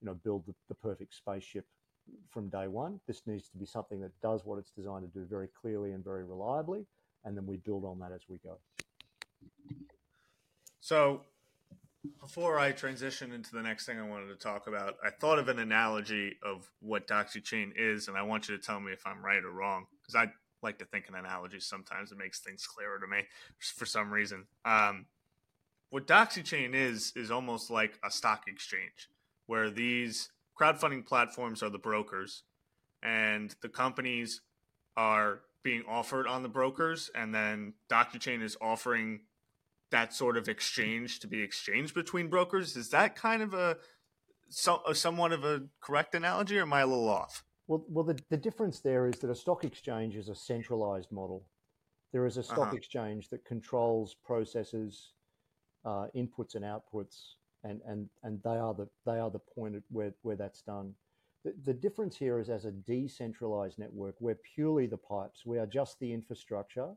[0.00, 1.66] you know build the, the perfect spaceship
[2.30, 5.26] from day one this needs to be something that does what it's designed to do
[5.26, 6.86] very clearly and very reliably
[7.24, 8.58] and then we build on that as we go.
[10.80, 11.22] So,
[12.20, 15.48] before I transition into the next thing I wanted to talk about, I thought of
[15.48, 19.06] an analogy of what Dacxi Chain is, and I want you to tell me if
[19.06, 20.32] I'm right or wrong, because I
[20.62, 22.10] like to think in analogies sometimes.
[22.10, 23.24] It makes things clearer to me
[23.58, 24.46] for some reason.
[24.64, 25.06] Um,
[25.90, 29.10] what Dacxi Chain is, is almost like a stock exchange
[29.46, 30.30] where these
[30.60, 32.42] crowdfunding platforms are the brokers
[33.02, 34.42] and the companies
[34.96, 39.20] are being offered on the brokers, and then Dacxi Chain is offering
[39.90, 42.76] that sort of exchange to be exchanged between brokers.
[42.76, 43.76] Is that kind of a,
[44.48, 47.44] so, a somewhat of a correct analogy, or am I a little off?
[47.66, 51.44] Well, well, the, the difference there is that a stock exchange is a centralized model.
[52.12, 52.76] There is a stock uh-huh.
[52.76, 55.12] exchange that controls processes,
[55.84, 59.82] uh, inputs and outputs, and, and, and they are the they are the point at
[59.90, 60.94] where, where that's done.
[61.44, 65.46] The, the difference here is as a decentralized network, we're purely the pipes.
[65.46, 66.90] We are just the infrastructure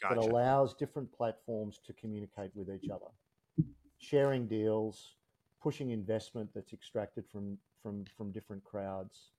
[0.00, 0.14] gotcha.
[0.14, 3.66] that allows different platforms to communicate with each other,
[3.98, 5.16] sharing deals,
[5.62, 9.30] pushing investment that's extracted from from from different crowds,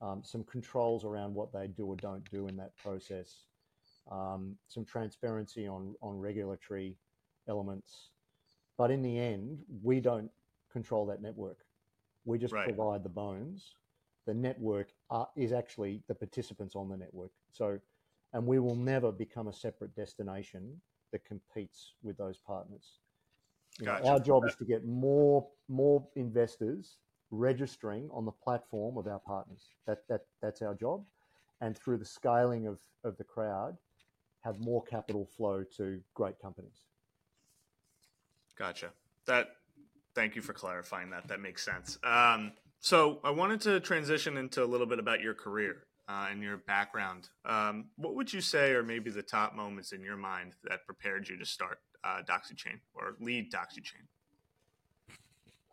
[0.00, 3.44] um, some controls around what they do or don't do in that process,
[4.10, 6.96] um, some transparency on on regulatory
[7.48, 8.10] elements.
[8.78, 10.30] But in the end, we don't
[10.72, 11.58] control that network.
[12.24, 12.64] We just right.
[12.64, 13.74] provide the bones.
[14.26, 17.32] The network are, is actually the participants on the network.
[17.52, 17.78] So
[18.32, 20.80] and we will never become a separate destination
[21.12, 22.98] that competes with those partners.
[23.82, 24.02] Gotcha.
[24.02, 26.98] Know, our job is to get more more investors
[27.30, 29.68] registering on the platform of our partners.
[29.86, 31.04] That that that's our job,
[31.60, 33.76] and through the scaling of of the crowd,
[34.40, 36.84] have more capital flow to great companies.
[38.58, 38.90] Gotcha.
[39.26, 39.50] That.
[40.14, 41.28] Thank you for clarifying that.
[41.28, 41.96] That makes sense.
[42.02, 46.42] Um, so I wanted to transition into a little bit about your career uh, and
[46.42, 47.28] your background.
[47.44, 51.28] Um, what would you say are maybe the top moments in your mind that prepared
[51.28, 54.08] you to start uh, Dacxi Chain or lead Dacxi Chain?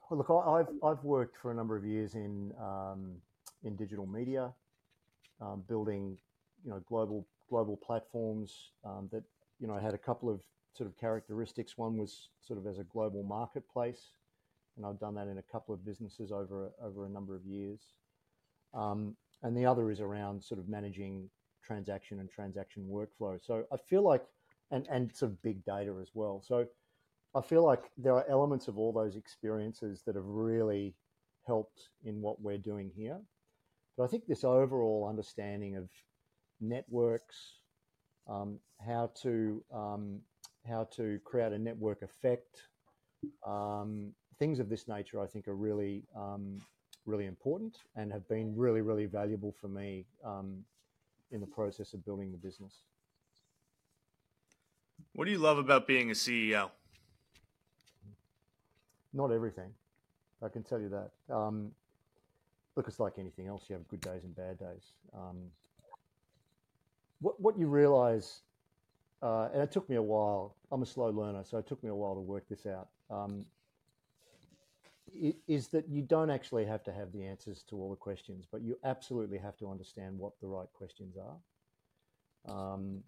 [0.10, 3.16] Well, look, I've I've worked for a number of years in um,
[3.64, 4.54] in digital media,
[5.42, 6.18] um, building
[6.64, 9.24] you know global global platforms um, that
[9.60, 10.42] you know had a couple of
[10.76, 11.78] sort of characteristics.
[11.78, 14.12] One was sort of as a global marketplace,
[14.78, 17.80] and I've done that in a couple of businesses over over a number of years.
[18.74, 21.30] Um, and the other is around sort of managing
[21.64, 23.40] transaction and transaction workflow.
[23.42, 24.24] So I feel like,
[24.72, 26.44] and and sort of big data as well.
[26.46, 26.66] So
[27.36, 30.96] I feel like there are elements of all those experiences that have really
[31.46, 33.20] helped in what we're doing here.
[33.98, 35.90] But I think this overall understanding of
[36.60, 37.60] networks,
[38.28, 40.20] um, how to um,
[40.68, 42.64] how to create a network effect,
[43.46, 46.62] um, things of this nature, I think are really um,
[47.06, 50.64] really important and have been really, really valuable for me um,
[51.32, 52.82] in the process of building the business.
[55.14, 56.72] What do you love about being a CEO?
[59.14, 59.72] Not everything.
[60.44, 61.34] I can tell you that.
[61.34, 61.72] Um,
[62.76, 63.64] look, it's like anything else.
[63.70, 64.94] You have good days and bad days.
[65.14, 65.38] Um,
[67.22, 68.42] what what you realize,
[69.26, 70.56] uh, and it took me a while.
[70.72, 72.90] I'm a slow learner, so it took me a while to work this out.
[73.10, 73.46] Um,
[75.48, 78.62] is that you don't actually have to have the answers to all the questions, but
[78.62, 82.54] you absolutely have to understand what the right questions are.
[82.54, 83.02] Um,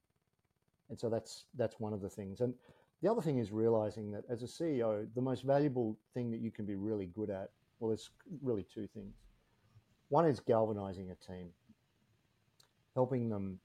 [0.90, 2.42] and so that's that's one of the things.
[2.42, 2.56] And
[3.04, 6.50] the other thing is realizing that as a CEO, the most valuable thing that you
[6.50, 8.10] can be really good at, well, there's
[8.42, 9.14] really two things.
[10.10, 11.50] One is galvanizing a team,
[12.96, 13.60] helping them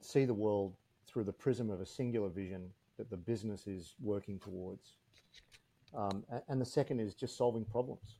[0.00, 0.72] see the world
[1.06, 4.94] through the prism of a singular vision that the business is working towards.
[5.96, 8.18] Um, and the second is just solving problems.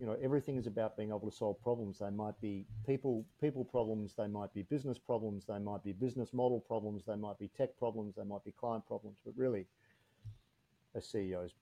[0.00, 1.98] You know, everything is about being able to solve problems.
[1.98, 6.32] They might be people people problems, they might be business problems, they might be business
[6.32, 9.18] model problems, they might be tech problems, they might be client problems.
[9.24, 9.66] But really,
[10.94, 11.52] a CEO's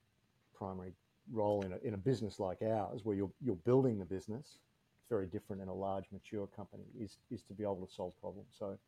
[0.55, 0.93] primary
[1.33, 4.59] role in a, in a business like ours, where you're you're building the business,
[4.99, 8.19] it's very different in a large mature company, is is to be able to solve
[8.21, 8.55] problems.
[8.59, 8.79] So,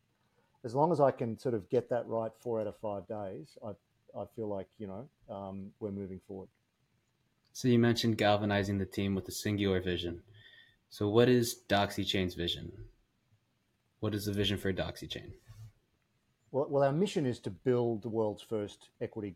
[0.65, 3.57] as long as I can sort of get that right four out of five days,
[3.65, 3.71] I
[4.19, 6.49] I feel like you know um, we're moving forward.
[7.53, 10.23] So you mentioned galvanizing the team with a singular vision.
[10.91, 12.73] So what is Dacxi Chain's vision?
[14.01, 15.33] What is the vision for Dacxi Chain?
[16.51, 19.35] Well, well, our mission is to build the world's first equity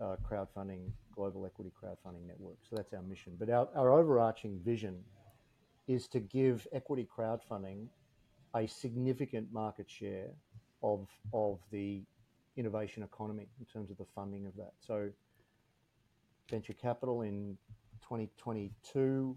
[0.00, 2.56] uh, crowdfunding, global equity crowdfunding network.
[2.68, 3.34] So that's our mission.
[3.38, 4.96] But our, our overarching vision
[5.86, 7.86] is to give equity crowdfunding
[8.56, 10.30] a significant market share
[10.82, 12.02] of of the
[12.56, 14.74] innovation economy in terms of the funding of that.
[14.80, 15.10] So
[16.50, 17.58] venture capital in
[18.02, 19.36] 2022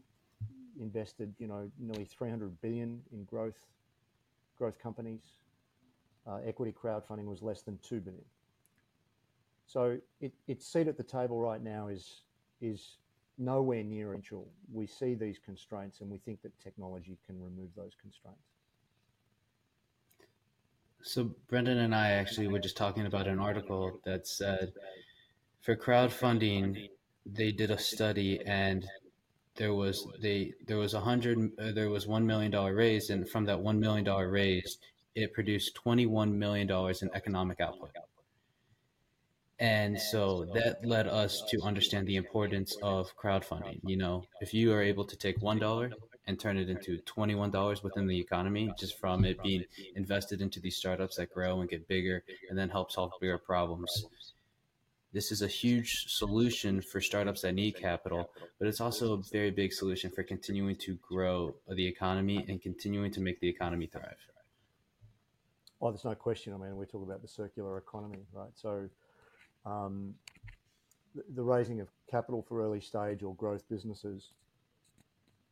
[0.79, 3.57] invested, you know, nearly 300 billion in growth
[4.57, 5.21] growth companies.
[6.27, 8.25] uh, equity crowdfunding was less than two billion.
[9.67, 12.23] So it, its seat at the table right now is
[12.61, 12.97] is
[13.37, 14.49] nowhere near essential.
[14.73, 18.56] We see these constraints and we think that technology can remove those constraints.
[21.07, 24.73] So Brendan and I actually were just talking about an article that said
[25.61, 26.89] for crowdfunding,
[27.25, 28.85] they did a study and
[29.55, 33.27] there was they there was a hundred uh, there was one million dollar raise and
[33.27, 34.77] from that one million dollar raise
[35.15, 37.91] it produced twenty one million dollars in economic output.
[39.59, 43.79] And so that led us to understand the importance of crowdfunding.
[43.83, 45.89] You know, if you are able to take one dollar
[46.27, 49.63] and turn it into $21 within the economy just from it being
[49.95, 54.05] invested into these startups that grow and get bigger and then help solve bigger problems.
[55.13, 59.51] This is a huge solution for startups that need capital, but it's also a very
[59.51, 64.17] big solution for continuing to grow the economy and continuing to make the economy thrive.
[65.81, 66.53] Oh, there's no question.
[66.53, 68.49] I mean, we talk about the circular economy, right?
[68.55, 68.89] So,
[69.65, 70.15] um,
[71.35, 74.31] the raising of capital for early stage or growth businesses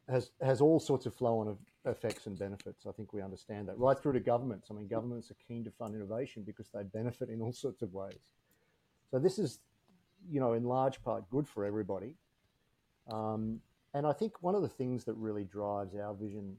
[0.10, 2.86] has has all sorts of flow on effects and benefits.
[2.86, 4.68] I think we understand that right through to governments.
[4.70, 7.93] I mean, governments are keen to fund innovation because they benefit in all sorts of
[7.93, 8.34] ways.
[9.12, 9.60] So this is,
[10.30, 12.16] you know, in large part good for everybody.
[13.12, 13.60] Um,
[13.93, 16.58] and I think one of the things that really drives our vision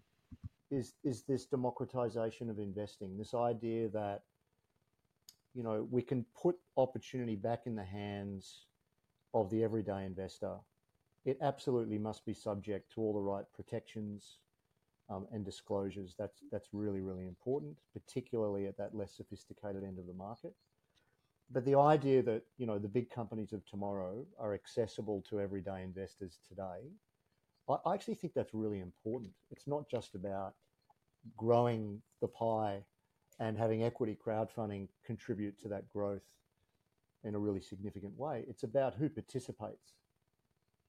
[0.70, 3.16] is is this democratization of investing.
[3.16, 4.22] This idea that
[5.54, 8.66] you know we can put opportunity back in the hands
[9.34, 10.56] of the everyday investor
[11.26, 14.38] it absolutely must be subject to all the right protections
[15.10, 16.14] um, and disclosures.
[16.18, 20.54] That's that's really really important, particularly at that less sophisticated end of the market.
[21.50, 25.82] But the idea that you know the big companies of tomorrow are accessible to everyday
[25.82, 26.92] investors today,
[27.68, 29.32] I, I actually think that's really important.
[29.50, 30.54] It's not just about
[31.36, 32.84] growing the pie
[33.40, 36.22] and having equity crowdfunding contribute to that growth
[37.24, 38.44] in a really significant way.
[38.48, 39.94] It's about who participates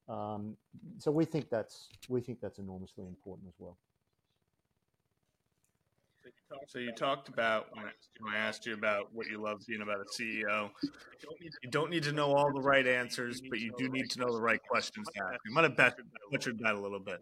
[0.09, 0.55] um,
[0.99, 3.77] so we think that's we think that's enormously important as well.
[6.67, 7.67] So you talked about
[8.19, 10.69] when I asked you about what you love being about a CEO.
[11.63, 14.31] You don't need to know all the right answers, but you do need to know
[14.31, 15.39] the right questions to ask.
[15.45, 15.95] I might have
[16.31, 17.19] butchered that a little bit,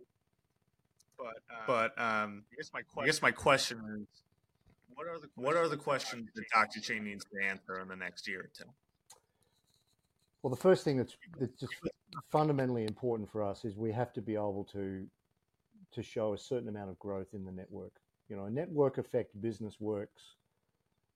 [1.17, 4.07] but but um, I guess my question, I guess my question is,
[4.93, 7.95] what are the what are the questions that Dacxi Chain needs to answer in the
[7.95, 8.69] next year or two?
[10.45, 11.73] Well, the first thing that's, that's just
[12.31, 15.07] fundamentally important for us is we have to be able to
[15.91, 17.93] to show a certain amount of growth in the network.
[18.29, 20.35] You know, a network effect business works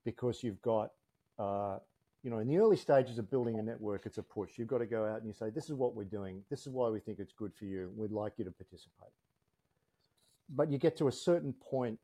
[0.03, 0.93] because you've got,
[1.37, 1.77] uh,
[2.23, 4.57] you know, in the early stages of building a network, it's a push.
[4.57, 6.41] You've got to go out and you say, this is what we're doing.
[6.49, 7.91] This is why we think it's good for you.
[7.95, 9.13] We'd like you to participate.
[10.49, 11.99] But you get to a certain point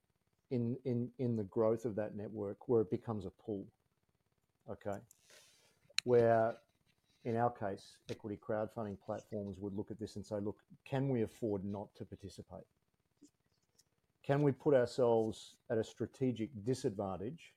[0.52, 3.66] in, in, in the growth of that network where it becomes a pull.
[4.70, 5.00] Okay.
[6.04, 6.58] Where
[7.26, 10.58] in our case, equity crowdfunding platforms would look at this and say, look,
[10.88, 12.66] can we afford not to participate?
[14.24, 17.54] Can we put ourselves at a strategic disadvantage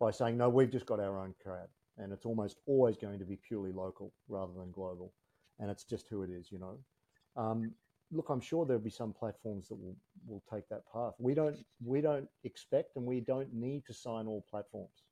[0.00, 3.24] by saying, no, we've just got our own crowd and it's almost always going to
[3.24, 5.12] be purely local rather than global.
[5.60, 6.78] And it's just who it is, you know.
[7.36, 7.72] Um,
[8.10, 9.96] look, I'm sure there'll be some platforms that will,
[10.26, 11.14] will take that path.
[11.18, 15.04] We don't we don't expect and we don't need to sign all platforms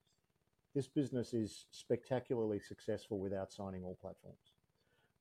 [0.79, 4.53] this business is spectacularly successful without signing all platforms.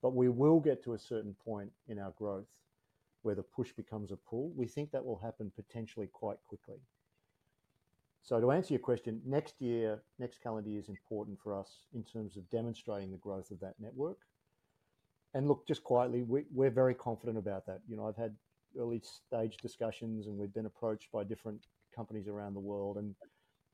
[0.03, 2.60] But we will get to a certain point in our growth
[3.24, 4.51] where the push becomes a pull.
[4.55, 6.78] We think that will happen potentially quite quickly.
[8.22, 12.03] So to answer your question, next year, next calendar year is important for us in
[12.03, 14.20] terms of demonstrating the growth of that network.
[15.34, 17.80] And look, just quietly, we, we're very confident about that.
[17.89, 18.36] You know, I've had
[18.78, 21.62] early stage discussions and we've been approached by different
[21.95, 23.16] companies around the world and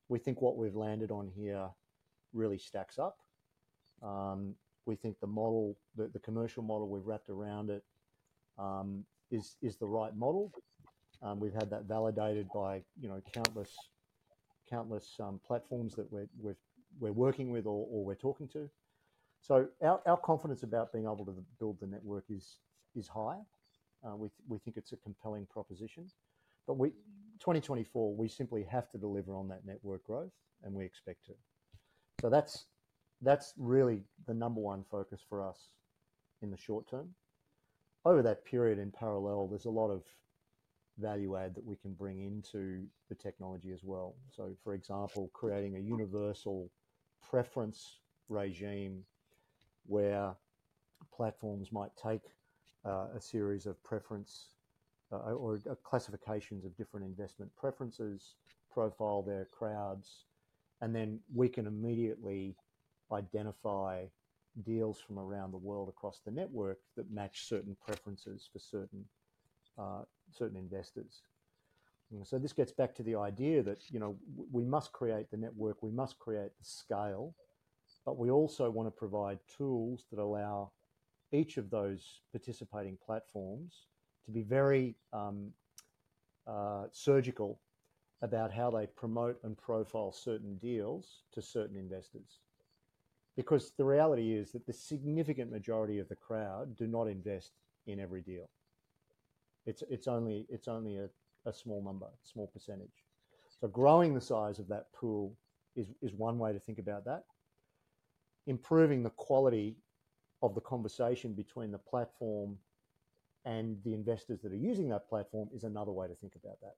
[0.10, 1.68] we think what we've landed on here
[2.34, 3.18] really stacks up.
[4.01, 7.84] Um, we think the model, the, the, commercial model we've wrapped around it,
[8.58, 10.51] um, is is the right model.
[11.22, 13.74] Um, we've had that validated by you know countless
[14.70, 16.58] countless um, platforms that we're we're,
[16.99, 18.70] we're working with or, or we're talking to.
[19.39, 22.58] So our, our confidence about being able to build the network is
[22.95, 23.39] is high.
[24.06, 26.10] Uh, we, we think it's a compelling proposition.
[26.68, 26.91] But we
[27.40, 31.34] 2024, we simply have to deliver on that network growth, and we expect to.
[32.22, 32.66] So that's
[33.22, 35.70] that's really the number one focus for us
[36.42, 37.10] in the short term.
[38.06, 40.04] Over that period, in parallel, there's a lot of
[41.00, 44.16] value add that we can bring into the technology as well.
[44.30, 46.70] So, for example, creating a universal
[47.30, 49.04] preference regime
[49.86, 50.34] where
[51.16, 52.22] platforms might take
[52.86, 54.50] uh, a series of preference
[55.14, 58.36] uh, or uh, classifications of different investment preferences,
[58.72, 60.26] profile their crowds,
[60.82, 62.55] and then we can immediately
[63.11, 64.05] identify
[64.66, 69.05] deals from around the world across the network that match certain preferences for certain
[69.78, 71.22] uh, certain investors.
[72.11, 74.16] And so this gets back to the idea that you know
[74.51, 77.34] we must create the network, we must create the scale,
[78.05, 80.72] but we also want to provide tools that allow
[81.32, 83.88] each of those participating platforms
[84.26, 85.51] to be very um,
[86.47, 87.59] uh, surgical
[88.21, 92.39] about how they promote and profile certain deals to certain investors.
[93.36, 97.51] Because the reality is that the significant majority of the crowd do not invest
[97.86, 98.49] in every deal.
[99.65, 101.09] It's, it's only, it's only a,
[101.45, 103.03] a small number, small percentage.
[103.59, 105.36] So growing the size of that pool
[105.76, 107.24] is, is one way to think about that.
[108.45, 109.78] Improving the quality
[110.41, 112.57] of the conversation between the platform
[113.46, 116.76] and the investors that are using that platform is another way to think about that.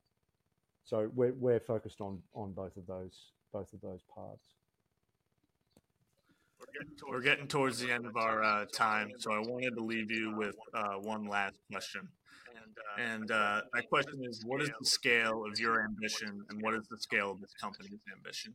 [0.84, 4.56] So we're, we're focused on, on both of those both of those paths.
[7.08, 10.36] We're getting towards the end of our uh, time, so I wanted to leave you
[10.36, 12.08] with uh, one last question.
[12.98, 16.88] And uh, my question is, what is the scale of your ambition, and what is
[16.90, 18.54] the scale of this company's ambition?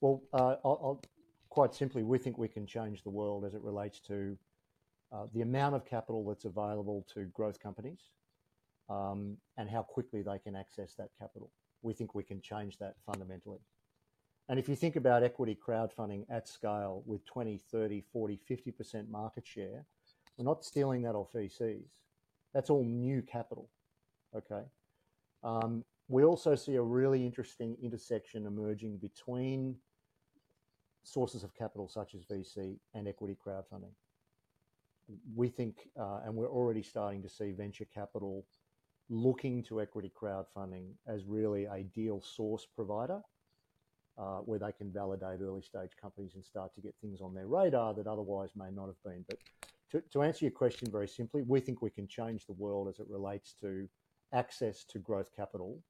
[0.00, 1.02] Well, uh, I'll, I'll,
[1.48, 4.55] quite simply, we think we can change the world as it relates to uh,
[5.32, 8.10] the amount of capital that's available to growth companies
[8.88, 11.50] um, and how quickly they can access that capital.
[11.82, 13.60] We think we can change that fundamentally.
[14.48, 19.46] And if you think about equity crowdfunding at scale with 20, 30, 40, 50% market
[19.46, 19.84] share,
[20.36, 22.02] we're not stealing that off VCs.
[22.54, 23.68] That's all new capital.
[24.36, 24.62] Okay.
[25.42, 29.76] Um, we also see a really interesting intersection emerging between
[31.02, 33.92] sources of capital such as VC and equity crowdfunding.
[35.34, 38.46] We think, uh, and we're already starting to see venture capital
[39.08, 43.20] looking to equity crowdfunding as really a deal source provider
[44.18, 47.46] uh, where they can validate early stage companies and start to get things on their
[47.46, 49.24] radar that otherwise may not have been.
[49.28, 49.38] But
[49.92, 52.98] to, to answer your question very simply, we think we can change the world as
[52.98, 53.88] it relates to
[54.32, 55.80] access to growth capital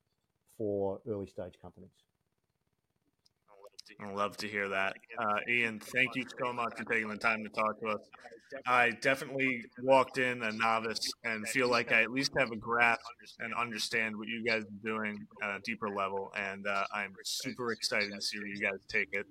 [0.58, 2.04] for early stage companies.
[4.00, 4.94] I love to hear that.
[5.18, 8.00] Uh, Ian, thank you so much for taking the time to talk to us.
[8.66, 13.00] I definitely walked in a novice and feel like I at least have a grasp
[13.40, 16.30] and understand what you guys are doing at a deeper level.
[16.36, 19.26] And uh, I'm super excited to see where you guys take it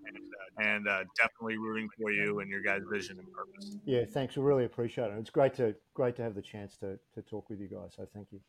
[0.58, 3.78] and uh, definitely rooting for you and your guys' vision and purpose.
[3.86, 4.36] Yeah, thanks.
[4.36, 5.18] We really appreciate it.
[5.20, 7.94] It's great to great to have the chance to, to talk with you guys.
[7.96, 8.42] So thank you.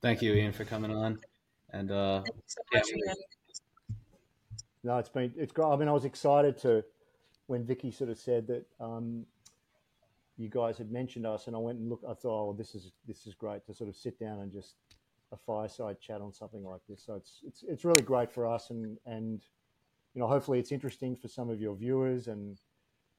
[0.00, 1.18] Thank you, Ian, for coming on.
[1.72, 2.22] And uh,
[2.72, 2.82] yeah,
[4.82, 5.66] no, it's been it's great.
[5.66, 6.84] I mean, I was excited to
[7.46, 9.26] when Vicky sort of said that um,
[10.36, 12.04] you guys had mentioned us, and I went and looked.
[12.04, 14.76] I thought, oh, this is this is great to sort of sit down and just
[15.32, 17.02] a fireside chat on something like this.
[17.04, 19.42] So it's it's it's really great for us, and and
[20.14, 22.58] you know, hopefully it's interesting for some of your viewers, and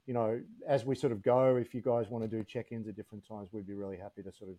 [0.06, 2.96] you know, as we sort of go, if you guys want to do check-ins at
[2.96, 4.56] different times, we'd be really happy to sort of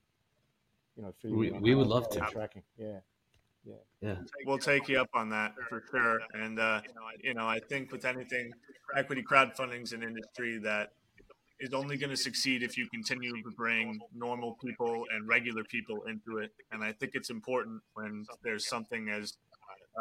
[0.96, 2.62] you know, we, we would love to tracking.
[2.78, 3.00] Yeah.
[3.66, 3.76] Yeah.
[4.02, 4.16] Yeah.
[4.46, 6.20] We'll take you up on that for sure.
[6.34, 6.82] And, uh,
[7.22, 8.52] you know, I think with anything,
[8.96, 10.92] equity crowdfunding is an industry that
[11.60, 16.04] is only going to succeed if you continue to bring normal people and regular people
[16.10, 16.52] into it.
[16.72, 19.38] And I think it's important when there's something as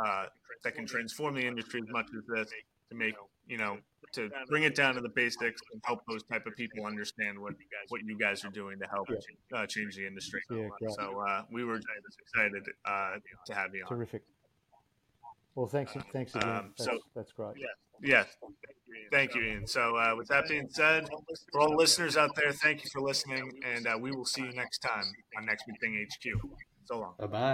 [0.04, 0.26] uh,
[0.64, 2.50] that can transform the industry as much as this
[2.90, 3.14] to make
[3.46, 3.78] you know
[4.12, 7.54] to bring it down to the basics and help those type of people understand what
[7.88, 9.08] what you guys are doing to help
[9.54, 10.40] uh, change the industry.
[10.50, 11.80] Yeah, so uh, we were
[12.20, 13.14] excited uh,
[13.46, 13.88] to have you on.
[13.88, 14.22] Terrific.
[15.54, 15.92] Well, thanks.
[16.12, 16.48] Thanks again.
[16.48, 17.56] Um, that's, so that's great.
[18.02, 18.24] Yeah.
[19.10, 19.66] Thank you, Ian.
[19.66, 21.08] So, uh, with that being said,
[21.50, 24.52] for all listeners out there, thank you for listening, and uh, we will see you
[24.52, 25.04] next time
[25.36, 26.50] on Next Big Thing HQ.
[26.84, 27.14] So long.
[27.18, 27.50] Bye bye.